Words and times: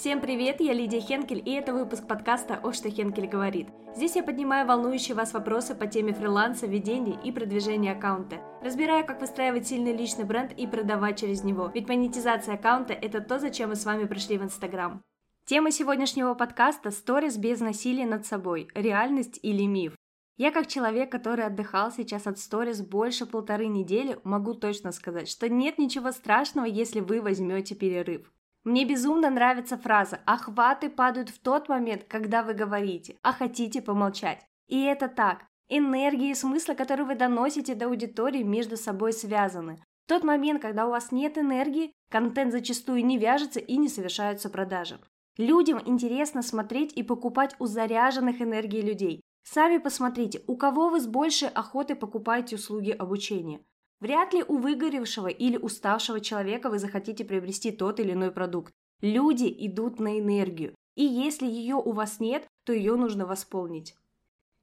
Всем 0.00 0.20
привет, 0.20 0.60
я 0.60 0.74
Лидия 0.74 1.00
Хенкель, 1.00 1.42
и 1.44 1.50
это 1.54 1.74
выпуск 1.74 2.06
подкаста 2.06 2.60
«О, 2.62 2.72
что 2.72 2.88
Хенкель 2.88 3.26
говорит». 3.26 3.66
Здесь 3.96 4.14
я 4.14 4.22
поднимаю 4.22 4.64
волнующие 4.64 5.16
вас 5.16 5.32
вопросы 5.32 5.74
по 5.74 5.88
теме 5.88 6.12
фриланса, 6.12 6.68
ведения 6.68 7.18
и 7.24 7.32
продвижения 7.32 7.90
аккаунта. 7.90 8.36
Разбираю, 8.62 9.04
как 9.04 9.20
выстраивать 9.20 9.66
сильный 9.66 9.92
личный 9.92 10.22
бренд 10.22 10.52
и 10.52 10.68
продавать 10.68 11.18
через 11.18 11.42
него, 11.42 11.72
ведь 11.74 11.88
монетизация 11.88 12.54
аккаунта– 12.54 12.92
это 13.02 13.20
то, 13.20 13.40
зачем 13.40 13.70
мы 13.70 13.74
с 13.74 13.84
вами 13.84 14.04
пришли 14.04 14.38
в 14.38 14.44
Инстаграм. 14.44 15.02
Тема 15.46 15.72
сегодняшнего 15.72 16.34
подкаста– 16.34 16.90
сторис 16.92 17.36
без 17.36 17.58
насилия 17.58 18.06
над 18.06 18.24
собой, 18.24 18.68
реальность 18.76 19.40
или 19.42 19.64
миф. 19.64 19.96
Я 20.36 20.52
как 20.52 20.68
человек, 20.68 21.10
который 21.10 21.44
отдыхал 21.44 21.90
сейчас 21.90 22.28
от 22.28 22.38
сторис 22.38 22.82
больше 22.82 23.26
полторы 23.26 23.66
недели, 23.66 24.20
могу 24.22 24.54
точно 24.54 24.92
сказать, 24.92 25.28
что 25.28 25.48
нет 25.48 25.76
ничего 25.76 26.12
страшного, 26.12 26.66
если 26.66 27.00
вы 27.00 27.20
возьмете 27.20 27.74
перерыв. 27.74 28.30
Мне 28.68 28.84
безумно 28.84 29.30
нравится 29.30 29.78
фраза 29.78 30.20
«охваты 30.26 30.90
падают 30.90 31.30
в 31.30 31.38
тот 31.38 31.70
момент, 31.70 32.04
когда 32.04 32.42
вы 32.42 32.52
говорите, 32.52 33.16
а 33.22 33.32
хотите 33.32 33.80
помолчать». 33.80 34.44
И 34.66 34.82
это 34.82 35.08
так. 35.08 35.46
Энергия 35.70 36.32
и 36.32 36.34
смысл, 36.34 36.74
который 36.74 37.06
вы 37.06 37.14
доносите 37.14 37.74
до 37.74 37.86
аудитории, 37.86 38.42
между 38.42 38.76
собой 38.76 39.14
связаны. 39.14 39.82
В 40.04 40.08
тот 40.10 40.22
момент, 40.22 40.60
когда 40.60 40.86
у 40.86 40.90
вас 40.90 41.12
нет 41.12 41.38
энергии, 41.38 41.94
контент 42.10 42.52
зачастую 42.52 43.06
не 43.06 43.16
вяжется 43.16 43.58
и 43.58 43.78
не 43.78 43.88
совершаются 43.88 44.50
продажи. 44.50 45.00
Людям 45.38 45.80
интересно 45.86 46.42
смотреть 46.42 46.92
и 46.92 47.02
покупать 47.02 47.56
у 47.58 47.64
заряженных 47.64 48.42
энергией 48.42 48.82
людей. 48.82 49.22
Сами 49.44 49.78
посмотрите, 49.78 50.42
у 50.46 50.58
кого 50.58 50.90
вы 50.90 51.00
с 51.00 51.06
большей 51.06 51.48
охотой 51.48 51.96
покупаете 51.96 52.56
услуги 52.56 52.90
обучения. 52.90 53.60
Вряд 54.00 54.32
ли 54.32 54.44
у 54.46 54.58
выгоревшего 54.58 55.28
или 55.28 55.56
уставшего 55.56 56.20
человека 56.20 56.70
вы 56.70 56.78
захотите 56.78 57.24
приобрести 57.24 57.72
тот 57.72 57.98
или 57.98 58.12
иной 58.12 58.30
продукт. 58.30 58.72
Люди 59.00 59.52
идут 59.58 59.98
на 59.98 60.18
энергию, 60.18 60.74
и 60.94 61.04
если 61.04 61.46
ее 61.46 61.76
у 61.76 61.92
вас 61.92 62.20
нет, 62.20 62.46
то 62.64 62.72
ее 62.72 62.96
нужно 62.96 63.26
восполнить. 63.26 63.94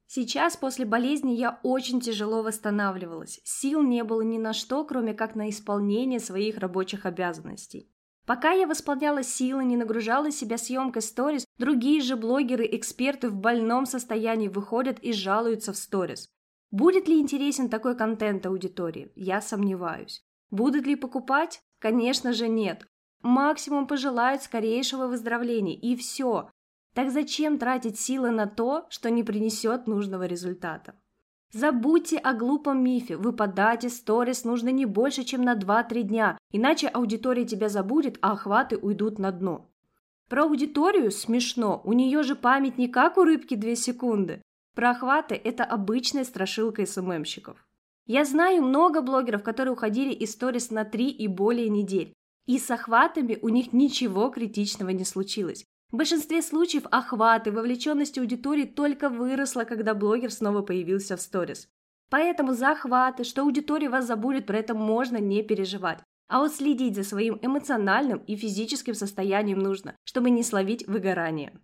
Сейчас 0.06 0.56
после 0.56 0.84
болезни 0.84 1.32
я 1.32 1.58
очень 1.62 2.00
тяжело 2.00 2.42
восстанавливалась. 2.42 3.40
Сил 3.44 3.82
не 3.82 4.04
было 4.04 4.20
ни 4.20 4.38
на 4.38 4.52
что, 4.52 4.84
кроме 4.84 5.14
как 5.14 5.34
на 5.34 5.50
исполнение 5.50 6.20
своих 6.20 6.58
рабочих 6.58 7.06
обязанностей. 7.06 7.90
Пока 8.24 8.52
я 8.52 8.66
восполняла 8.66 9.22
силы, 9.22 9.64
не 9.64 9.76
нагружала 9.76 10.30
себя 10.30 10.58
съемкой 10.58 11.02
сторис, 11.02 11.44
другие 11.58 12.00
же 12.00 12.16
блогеры-эксперты 12.16 13.28
в 13.28 13.36
больном 13.36 13.86
состоянии 13.86 14.48
выходят 14.48 14.98
и 15.00 15.12
жалуются 15.12 15.72
в 15.72 15.76
сторис. 15.76 16.28
Будет 16.70 17.08
ли 17.08 17.20
интересен 17.20 17.68
такой 17.68 17.96
контент 17.96 18.44
аудитории? 18.46 19.12
Я 19.14 19.40
сомневаюсь. 19.40 20.24
Будут 20.50 20.86
ли 20.86 20.96
покупать? 20.96 21.60
Конечно 21.78 22.32
же 22.32 22.48
нет. 22.48 22.86
Максимум 23.22 23.86
пожелают 23.86 24.42
скорейшего 24.42 25.06
выздоровления, 25.06 25.76
и 25.76 25.96
все. 25.96 26.50
Так 26.94 27.10
зачем 27.10 27.58
тратить 27.58 27.98
силы 27.98 28.30
на 28.30 28.46
то, 28.46 28.86
что 28.88 29.10
не 29.10 29.22
принесет 29.22 29.86
нужного 29.86 30.26
результата? 30.26 30.94
Забудьте 31.52 32.18
о 32.18 32.34
глупом 32.34 32.82
мифе. 32.82 33.16
Выпадать 33.16 33.84
из 33.84 33.98
сторис 33.98 34.44
нужно 34.44 34.70
не 34.70 34.86
больше, 34.86 35.24
чем 35.24 35.42
на 35.42 35.54
2-3 35.54 36.02
дня, 36.02 36.38
иначе 36.50 36.88
аудитория 36.88 37.44
тебя 37.44 37.68
забудет, 37.68 38.18
а 38.20 38.32
охваты 38.32 38.76
уйдут 38.76 39.18
на 39.18 39.30
дно. 39.30 39.70
Про 40.28 40.44
аудиторию 40.44 41.10
смешно, 41.12 41.80
у 41.84 41.92
нее 41.92 42.22
же 42.24 42.34
память 42.34 42.78
не 42.78 42.88
как 42.88 43.16
у 43.16 43.24
рыбки 43.24 43.54
2 43.54 43.76
секунды. 43.76 44.42
Про 44.76 44.90
охваты– 44.90 45.34
это 45.44 45.64
обычная 45.64 46.24
страшилка 46.24 46.84
СММщиков. 46.84 47.56
Я 48.04 48.26
знаю 48.26 48.62
много 48.62 49.00
блогеров, 49.00 49.42
которые 49.42 49.72
уходили 49.72 50.12
из 50.12 50.32
сторис 50.32 50.70
на 50.70 50.84
3 50.84 51.08
и 51.08 51.28
более 51.28 51.70
недель. 51.70 52.12
И 52.44 52.58
с 52.58 52.70
охватами 52.70 53.38
у 53.40 53.48
них 53.48 53.72
ничего 53.72 54.28
критичного 54.28 54.90
не 54.90 55.04
случилось. 55.04 55.64
В 55.90 55.96
большинстве 55.96 56.42
случаев 56.42 56.84
охваты, 56.90 57.52
вовлеченность 57.52 58.18
аудитории 58.18 58.64
только 58.64 59.08
выросла, 59.08 59.64
когда 59.64 59.94
блогер 59.94 60.30
снова 60.30 60.60
появился 60.60 61.16
в 61.16 61.22
сторис. 61.22 61.68
Поэтому 62.10 62.52
за 62.52 62.72
охваты, 62.72 63.24
что 63.24 63.42
аудитория 63.42 63.88
вас 63.88 64.06
забудет, 64.06 64.44
про 64.44 64.58
это 64.58 64.74
можно 64.74 65.16
не 65.16 65.42
переживать. 65.42 66.00
А 66.28 66.40
вот 66.40 66.52
следить 66.52 66.96
за 66.96 67.02
своим 67.02 67.38
эмоциональным 67.40 68.18
и 68.18 68.36
физическим 68.36 68.92
состоянием 68.92 69.58
нужно, 69.58 69.96
чтобы 70.04 70.28
не 70.28 70.42
словить 70.42 70.86
выгорание. 70.86 71.58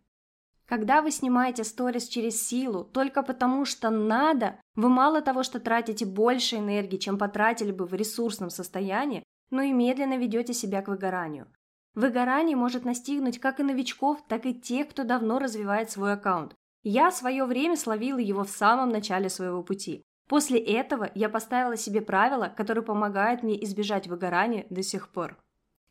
Когда 0.73 1.03
вы 1.03 1.11
снимаете 1.11 1.65
сторис 1.65 2.09
через 2.09 2.49
силу, 2.49 2.83
только 2.83 3.23
потому 3.23 3.67
что 3.67 3.91
надо, 3.91 4.59
вы 4.75 4.89
мало 4.89 5.21
того, 5.21 5.43
что 5.43 5.61
тратите 5.61 6.07
больше 6.07 6.57
энергии, 6.57 6.97
чем 6.97 7.19
потратили 7.19 7.73
бы 7.73 7.85
в 7.85 7.93
ресурсном 7.93 8.49
состоянии, 8.49 9.23
но 9.51 9.61
и 9.61 9.71
медленно 9.71 10.17
ведете 10.17 10.55
себя 10.55 10.81
к 10.81 10.89
выгоранию. 10.89 11.47
Выгорание 11.95 12.57
может 12.57 12.87
настигнуть 12.87 13.39
как 13.39 13.61
и 13.61 13.63
новичков, 13.63 14.27
так 14.27 14.47
и 14.47 14.59
тех, 14.59 14.89
кто 14.89 15.05
давно 15.05 15.39
развивает 15.39 15.91
свой 15.91 16.15
аккаунт. 16.15 16.55
Я 16.83 17.11
свое 17.11 17.45
время 17.45 17.77
словила 17.77 18.17
его 18.17 18.43
в 18.43 18.49
самом 18.49 18.89
начале 18.89 19.29
своего 19.29 19.63
пути. 19.63 20.01
После 20.27 20.59
этого 20.59 21.11
я 21.15 21.29
поставила 21.29 21.77
себе 21.77 22.01
правила, 22.01 22.49
которые 22.49 22.83
помогают 22.83 23.43
мне 23.43 23.63
избежать 23.63 24.07
выгорания 24.07 24.65
до 24.71 24.83
сих 24.83 25.11
пор. 25.11 25.37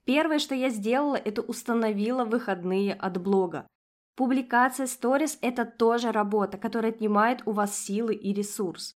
Первое, 0.05 0.39
что 0.39 0.55
я 0.55 0.69
сделала, 0.71 1.17
это 1.17 1.43
установила 1.43 2.25
выходные 2.25 2.95
от 2.95 3.21
блога. 3.21 3.67
Публикация 4.15 4.87
сторис– 4.87 5.37
это 5.41 5.65
тоже 5.65 6.11
работа, 6.11 6.57
которая 6.57 6.91
отнимает 6.91 7.41
у 7.45 7.51
вас 7.51 7.77
силы 7.77 8.13
и 8.13 8.33
ресурс. 8.33 8.95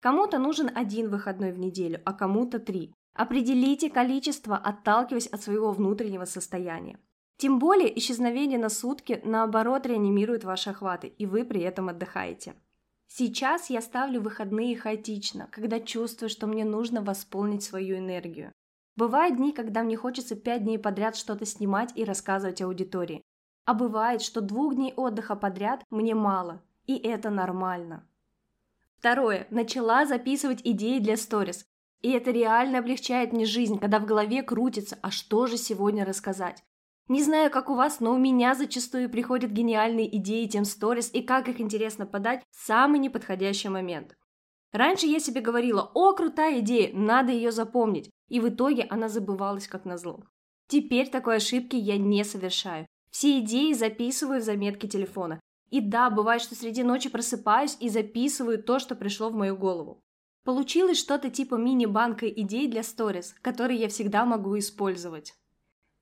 Кому-то 0.00 0.38
нужен 0.38 0.70
один 0.74 1.08
выходной 1.08 1.52
в 1.52 1.58
неделю, 1.58 2.00
а 2.04 2.12
кому-то 2.12 2.58
три. 2.58 2.92
Определите 3.14 3.88
количество, 3.88 4.56
отталкиваясь 4.56 5.28
от 5.28 5.42
своего 5.42 5.72
внутреннего 5.72 6.26
состояния. 6.26 6.98
Тем 7.38 7.58
более 7.58 7.96
исчезновение 7.98 8.58
на 8.58 8.68
сутки, 8.68 9.20
наоборот, 9.24 9.86
реанимирует 9.86 10.44
ваши 10.44 10.70
охваты, 10.70 11.08
и 11.08 11.26
вы 11.26 11.44
при 11.44 11.60
этом 11.60 11.88
отдыхаете. 11.88 12.54
Сейчас 13.08 13.70
я 13.70 13.80
ставлю 13.80 14.20
выходные 14.20 14.76
хаотично, 14.76 15.48
когда 15.52 15.80
чувствую, 15.80 16.28
что 16.28 16.46
мне 16.46 16.64
нужно 16.64 17.02
восполнить 17.02 17.62
свою 17.62 17.98
энергию. 17.98 18.52
Бывают 18.96 19.36
дни, 19.36 19.52
когда 19.52 19.82
мне 19.82 19.96
хочется 19.96 20.34
пять 20.34 20.64
дней 20.64 20.78
подряд 20.78 21.16
что-то 21.16 21.44
снимать 21.44 21.92
и 21.94 22.04
рассказывать 22.04 22.62
аудитории. 22.62 23.22
А 23.66 23.74
бывает, 23.74 24.22
что 24.22 24.40
двух 24.40 24.76
дней 24.76 24.94
отдыха 24.96 25.34
подряд 25.36 25.84
мне 25.90 26.14
мало, 26.14 26.62
и 26.86 26.96
это 26.96 27.30
нормально. 27.30 28.08
Второе. 28.98 29.46
Начала 29.50 30.06
записывать 30.06 30.60
идеи 30.64 31.00
для 31.00 31.16
сторис. 31.16 31.66
И 32.00 32.10
это 32.12 32.30
реально 32.30 32.78
облегчает 32.78 33.32
мне 33.32 33.44
жизнь, 33.44 33.78
когда 33.78 33.98
в 33.98 34.06
голове 34.06 34.42
крутится, 34.42 34.96
а 35.02 35.10
что 35.10 35.46
же 35.46 35.56
сегодня 35.56 36.04
рассказать. 36.04 36.62
Не 37.08 37.22
знаю, 37.22 37.50
как 37.50 37.68
у 37.68 37.74
вас, 37.74 37.98
но 37.98 38.14
у 38.14 38.18
меня 38.18 38.54
зачастую 38.54 39.10
приходят 39.10 39.50
гениальные 39.50 40.16
идеи 40.18 40.46
тем 40.46 40.64
сторис 40.64 41.10
и 41.12 41.22
как 41.22 41.48
их 41.48 41.60
интересно 41.60 42.06
подать 42.06 42.42
в 42.50 42.66
самый 42.66 43.00
неподходящий 43.00 43.68
момент. 43.68 44.16
Раньше 44.72 45.06
я 45.06 45.18
себе 45.18 45.40
говорила, 45.40 45.90
о, 45.94 46.12
крутая 46.12 46.60
идея, 46.60 46.94
надо 46.94 47.32
ее 47.32 47.50
запомнить, 47.50 48.10
и 48.28 48.38
в 48.38 48.48
итоге 48.48 48.86
она 48.90 49.08
забывалась 49.08 49.66
как 49.66 49.84
назло. 49.84 50.24
Теперь 50.68 51.08
такой 51.08 51.36
ошибки 51.36 51.76
я 51.76 51.96
не 51.96 52.24
совершаю. 52.24 52.86
Все 53.16 53.38
идеи 53.38 53.72
записываю 53.72 54.42
в 54.42 54.44
заметки 54.44 54.86
телефона. 54.86 55.40
И 55.70 55.80
да, 55.80 56.10
бывает, 56.10 56.42
что 56.42 56.54
среди 56.54 56.82
ночи 56.82 57.08
просыпаюсь 57.08 57.78
и 57.80 57.88
записываю 57.88 58.62
то, 58.62 58.78
что 58.78 58.94
пришло 58.94 59.30
в 59.30 59.34
мою 59.34 59.56
голову. 59.56 60.02
Получилось 60.44 60.98
что-то 60.98 61.30
типа 61.30 61.54
мини-банка 61.54 62.28
идей 62.28 62.68
для 62.68 62.82
сторис, 62.82 63.34
которые 63.40 63.80
я 63.80 63.88
всегда 63.88 64.26
могу 64.26 64.58
использовать. 64.58 65.32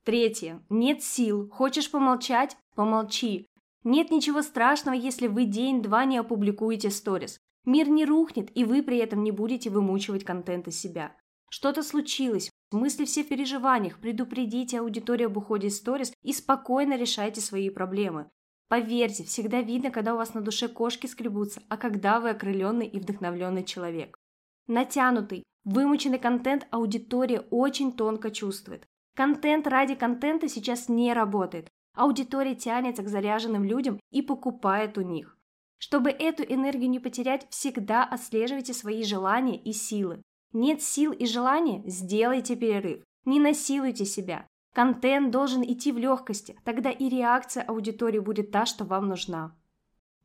Третье. 0.03 0.61
Нет 0.69 1.05
сил. 1.05 1.49
Хочешь 1.51 1.89
помолчать? 1.89 2.57
Помолчи. 2.75 3.47
Нет 3.85 4.11
ничего 4.11 4.43
страшного, 4.43 4.97
если 4.97 5.29
вы 5.29 5.45
день-два 5.45 6.07
не 6.07 6.19
опубликуете 6.19 6.91
сторис. 6.91 7.39
Мир 7.65 7.89
не 7.91 8.05
рухнет, 8.05 8.51
и 8.57 8.65
вы 8.65 8.83
при 8.83 8.97
этом 8.99 9.23
не 9.23 9.31
будете 9.31 9.71
вымучивать 9.71 10.25
контент 10.25 10.67
из 10.67 10.81
себя. 10.81 11.15
Что-то 11.49 11.85
случилось, 11.85 12.51
Мысли 12.75 13.05
все 13.05 13.23
в 13.23 13.29
переживаниях, 13.29 14.01
предупредите 14.01 14.81
аудиторию 14.81 15.29
об 15.29 15.37
уходе 15.37 15.69
из 15.69 15.77
сторис 15.77 16.13
и 16.25 16.33
спокойно 16.33 16.97
решайте 16.97 17.41
свои 17.41 17.71
проблемы. 17.71 18.29
Поверьте, 18.69 19.23
всегда 19.23 19.63
видно, 19.63 19.93
когда 19.93 20.13
у 20.13 20.17
вас 20.17 20.35
на 20.35 20.41
душе 20.41 20.67
кошки 20.67 21.07
скребутся, 21.07 21.63
а 21.69 21.77
когда 21.77 22.19
вы 22.19 22.31
окрыленный 22.31 22.89
и 22.89 22.99
вдохновленный 22.99 23.63
человек. 23.63 24.19
Натянутый, 24.67 25.45
вымученный 25.63 26.19
контент 26.19 26.67
аудитория 26.73 27.45
очень 27.51 27.93
тонко 27.93 28.33
чувствует. 28.33 28.85
Контент 29.15 29.69
ради 29.69 29.95
контента 29.95 30.49
сейчас 30.49 30.89
не 30.89 31.13
работает. 31.13 31.69
Аудитория 31.95 32.57
тянется 32.57 33.05
к 33.05 33.09
заряженным 33.09 33.63
людям 33.63 34.01
и 34.11 34.21
покупает 34.21 34.99
у 34.99 35.03
них. 35.03 35.39
Чтобы 35.79 36.11
эту 36.11 36.43
энергию 36.43 36.91
не 36.91 36.99
потерять, 36.99 37.47
всегда 37.51 38.03
отслеживайте 38.03 38.75
свои 38.75 39.05
желания 39.05 39.57
и 39.63 39.73
силы. 39.73 40.25
Нет 40.55 40.83
сил 40.83 41.11
и 41.11 41.27
желания? 41.27 41.83
Сделайте 41.85 42.55
перерыв. 42.55 43.03
Не 43.25 43.41
насилуйте 43.41 44.05
себя. 44.05 44.47
Контент 44.73 45.33
должен 45.33 45.65
идти 45.65 45.91
в 45.91 45.99
легкости, 45.99 46.57
тогда 46.65 46.91
и 46.91 47.09
реакция 47.09 47.65
аудитории 47.65 48.21
будет 48.21 48.53
та, 48.53 48.65
что 48.65 48.85
вам 48.85 49.09
нужна. 49.09 49.53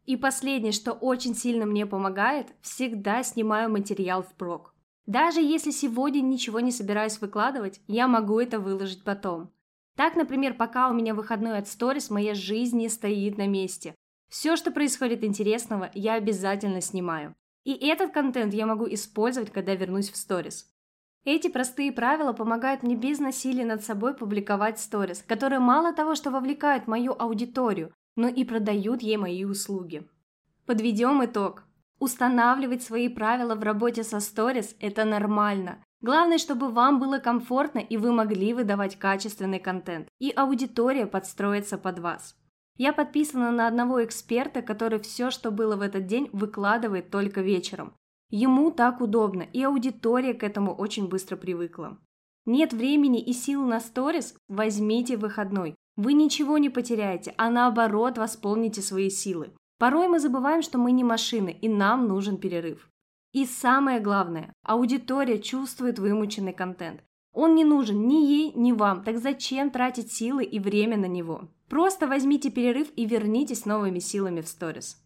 И 0.05 0.17
последнее, 0.17 0.71
что 0.71 0.91
очень 0.91 1.35
сильно 1.35 1.65
мне 1.65 1.87
помогает, 1.87 2.47
всегда 2.61 3.23
снимаю 3.23 3.71
материал 3.71 4.21
впрок. 4.21 4.75
Даже 5.07 5.41
если 5.41 5.71
сегодня 5.71 6.21
ничего 6.21 6.59
не 6.59 6.71
собираюсь 6.71 7.19
выкладывать, 7.19 7.81
я 7.87 8.07
могу 8.07 8.39
это 8.39 8.59
выложить 8.59 9.03
потом. 9.03 9.51
Так, 9.95 10.15
например, 10.15 10.53
пока 10.53 10.89
у 10.89 10.93
меня 10.93 11.15
выходной 11.15 11.57
от 11.57 11.67
сторис, 11.67 12.11
моя 12.11 12.35
жизнь 12.35 12.77
не 12.77 12.89
стоит 12.89 13.37
на 13.39 13.47
месте. 13.47 13.95
Все, 14.29 14.55
что 14.55 14.69
происходит 14.69 15.23
интересного, 15.23 15.89
я 15.95 16.13
обязательно 16.13 16.81
снимаю. 16.81 17.35
И 17.69 17.87
этот 17.87 18.11
контент 18.11 18.51
я 18.55 18.65
могу 18.65 18.87
использовать, 18.91 19.51
когда 19.51 19.75
вернусь 19.75 20.09
в 20.09 20.15
сторис. 20.15 20.73
Эти 21.23 21.49
простые 21.49 21.91
правила 21.91 22.33
помогают 22.33 22.81
мне 22.81 22.95
без 22.95 23.19
насилия 23.19 23.63
над 23.63 23.83
собой 23.83 24.15
публиковать 24.15 24.79
сторис, 24.79 25.21
которые 25.21 25.59
мало 25.59 25.93
того, 25.93 26.15
что 26.15 26.31
вовлекают 26.31 26.87
мою 26.87 27.13
аудиторию, 27.13 27.93
но 28.15 28.27
и 28.27 28.43
продают 28.43 29.03
ей 29.03 29.17
мои 29.17 29.45
услуги. 29.45 30.09
Подведем 30.65 31.23
итог. 31.23 31.63
Устанавливать 31.99 32.81
свои 32.81 33.07
правила 33.07 33.53
в 33.53 33.61
работе 33.61 34.03
со 34.03 34.19
сторис– 34.19 34.75
это 34.79 35.05
нормально. 35.05 35.83
Главное, 36.01 36.39
чтобы 36.39 36.71
вам 36.71 36.99
было 36.99 37.19
комфортно 37.19 37.77
и 37.77 37.97
вы 37.97 38.11
могли 38.11 38.55
выдавать 38.55 38.97
качественный 38.97 39.59
контент, 39.59 40.07
и 40.17 40.33
аудитория 40.35 41.05
подстроится 41.05 41.77
под 41.77 41.99
вас. 41.99 42.35
Я 42.79 42.93
подписана 42.93 43.51
на 43.51 43.67
одного 43.67 44.05
эксперта, 44.05 44.61
который 44.61 44.99
все, 44.99 45.31
что 45.31 45.51
было 45.51 45.75
в 45.75 45.81
этот 45.81 46.07
день, 46.07 46.29
выкладывает 46.31 47.11
только 47.11 47.41
вечером. 47.41 47.93
Ему 48.29 48.71
так 48.71 49.01
удобно, 49.01 49.41
и 49.41 49.61
аудитория 49.61 50.33
к 50.33 50.43
этому 50.43 50.73
очень 50.73 51.09
быстро 51.09 51.35
привыкла. 51.35 51.97
Нет 52.45 52.71
времени 52.71 53.21
и 53.21 53.33
сил 53.33 53.65
на 53.65 53.81
сторис? 53.81 54.33
Возьмите 54.47 55.17
выходной. 55.17 55.75
Вы 55.97 56.13
ничего 56.13 56.57
не 56.57 56.69
потеряете, 56.69 57.33
а 57.37 57.49
наоборот 57.49 58.17
восполните 58.17 58.81
свои 58.81 59.09
силы. 59.09 59.51
Порой 59.77 60.07
мы 60.07 60.21
забываем, 60.21 60.61
что 60.61 60.77
мы 60.77 60.93
не 60.93 61.03
машины, 61.03 61.57
и 61.61 61.67
нам 61.67 62.07
нужен 62.07 62.37
перерыв. 62.37 62.89
И 63.33 63.45
самое 63.45 63.99
главное, 63.99 64.53
аудитория 64.63 65.39
чувствует 65.39 65.99
вымученный 65.99 66.53
контент. 66.53 67.03
Он 67.33 67.55
не 67.55 67.65
нужен 67.65 68.07
ни 68.07 68.25
ей, 68.25 68.53
ни 68.55 68.71
вам, 68.71 69.03
так 69.03 69.17
зачем 69.17 69.69
тратить 69.69 70.13
силы 70.13 70.45
и 70.45 70.59
время 70.59 70.95
на 70.95 71.07
него? 71.07 71.49
Просто 71.69 72.07
возьмите 72.07 72.49
перерыв 72.49 72.87
и 72.95 73.05
вернитесь 73.05 73.61
с 73.61 73.65
новыми 73.65 73.99
силами 73.99 74.41
в 74.41 74.47
сторис. 74.47 74.97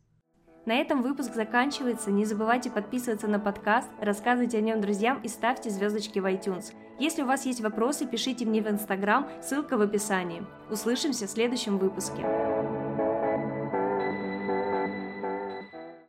На 0.66 0.76
этом 0.76 1.02
выпуск 1.02 1.34
заканчивается. 1.36 2.10
Не 2.10 2.24
забывайте 2.24 2.72
подписываться 2.72 3.28
на 3.28 3.38
подкаст, 3.38 3.90
рассказывайте 4.00 4.60
о 4.60 4.62
нем 4.62 4.80
друзьям 4.80 5.20
и 5.22 5.28
ставьте 5.28 5.70
звездочки 5.70 6.20
в 6.20 6.26
iTunes. 6.26 6.74
Если 7.00 7.22
у 7.22 7.26
вас 7.26 7.46
есть 7.46 7.60
вопросы, 7.60 8.08
пишите 8.08 8.46
мне 8.46 8.62
в 8.62 8.68
Instagram, 8.68 9.28
ссылка 9.42 9.78
в 9.78 9.82
описании. 9.82 10.46
Услышимся 10.70 11.28
в 11.28 11.32
следующем 11.32 11.78
выпуске. 11.78 12.53